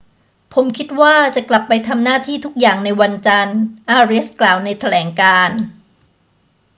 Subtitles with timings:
[0.53, 3.59] ผมคิดว่าจะกลับไปทำหน้าที่ทุกอย่างในวันจันทร์
[3.89, 5.57] อาเรียสกล่าวในแถลงการณ์